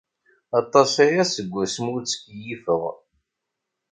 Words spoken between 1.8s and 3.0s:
ur ttkeyyifeɣ.